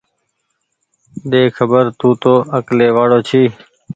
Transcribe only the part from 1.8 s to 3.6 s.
تونٚ تو اڪلي وآڙو ڇي